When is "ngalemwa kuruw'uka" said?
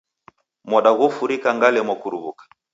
1.55-2.43